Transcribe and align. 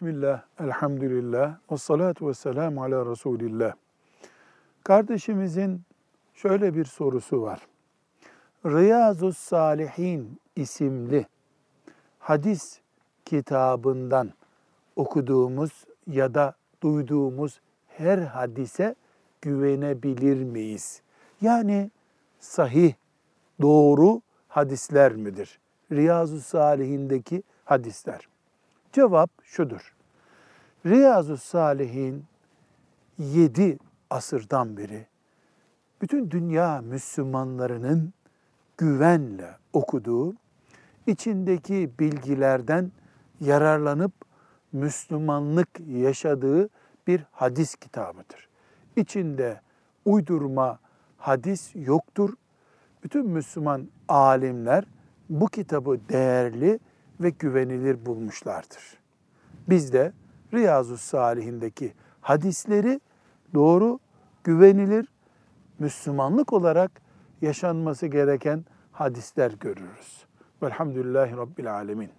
Bismillah, 0.00 0.42
elhamdülillah, 0.60 1.58
ve 1.70 1.76
salatu 1.76 2.28
ve 2.28 2.34
selamu 2.34 2.82
ala 2.82 3.06
Resulillah. 3.10 3.72
Kardeşimizin 4.84 5.82
şöyle 6.34 6.74
bir 6.74 6.84
sorusu 6.84 7.42
var. 7.42 7.66
Riyazu 8.66 9.32
Salihin 9.32 10.40
isimli 10.56 11.26
hadis 12.18 12.80
kitabından 13.24 14.30
okuduğumuz 14.96 15.84
ya 16.06 16.34
da 16.34 16.54
duyduğumuz 16.82 17.60
her 17.88 18.18
hadise 18.18 18.94
güvenebilir 19.42 20.44
miyiz? 20.44 21.02
Yani 21.40 21.90
sahih, 22.38 22.94
doğru 23.62 24.20
hadisler 24.48 25.12
midir? 25.12 25.60
Riyazu 25.92 26.40
Salihindeki 26.40 27.42
hadisler. 27.64 28.28
Cevap 28.92 29.30
şudur. 29.44 29.94
Riyazu 30.86 31.36
Salihin 31.36 32.24
yedi 33.18 33.78
asırdan 34.10 34.76
beri 34.76 35.06
bütün 36.02 36.30
dünya 36.30 36.80
Müslümanlarının 36.80 38.12
güvenle 38.78 39.56
okuduğu, 39.72 40.34
içindeki 41.06 41.90
bilgilerden 41.98 42.92
yararlanıp 43.40 44.12
Müslümanlık 44.72 45.68
yaşadığı 45.88 46.68
bir 47.06 47.24
hadis 47.32 47.74
kitabıdır. 47.74 48.48
İçinde 48.96 49.60
uydurma 50.04 50.78
hadis 51.16 51.70
yoktur. 51.74 52.34
Bütün 53.04 53.26
Müslüman 53.26 53.88
alimler 54.08 54.84
bu 55.30 55.46
kitabı 55.46 56.00
değerli 56.08 56.78
ve 57.20 57.30
güvenilir 57.30 58.06
bulmuşlardır. 58.06 58.98
Biz 59.68 59.92
de 59.92 60.12
Riyazu 60.54 60.96
Salihindeki 60.96 61.92
hadisleri 62.20 63.00
doğru, 63.54 63.98
güvenilir, 64.44 65.08
Müslümanlık 65.78 66.52
olarak 66.52 66.90
yaşanması 67.42 68.06
gereken 68.06 68.64
hadisler 68.92 69.52
görürüz. 69.60 70.24
Velhamdülillahi 70.62 71.36
Rabbil 71.36 71.74
Alemin. 71.74 72.10